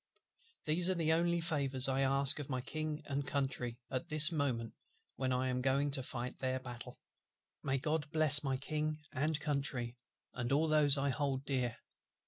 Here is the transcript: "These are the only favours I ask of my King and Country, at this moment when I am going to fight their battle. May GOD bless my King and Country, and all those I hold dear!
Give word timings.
"These 0.65 0.89
are 0.89 0.95
the 0.95 1.13
only 1.13 1.39
favours 1.41 1.87
I 1.87 2.01
ask 2.01 2.39
of 2.39 2.49
my 2.49 2.59
King 2.59 3.03
and 3.05 3.27
Country, 3.27 3.77
at 3.91 4.09
this 4.09 4.31
moment 4.31 4.73
when 5.15 5.31
I 5.31 5.47
am 5.49 5.61
going 5.61 5.91
to 5.91 6.01
fight 6.01 6.39
their 6.39 6.59
battle. 6.59 6.97
May 7.61 7.77
GOD 7.77 8.09
bless 8.09 8.43
my 8.43 8.57
King 8.57 8.97
and 9.11 9.39
Country, 9.39 9.95
and 10.33 10.51
all 10.51 10.67
those 10.67 10.97
I 10.97 11.09
hold 11.09 11.45
dear! 11.45 11.77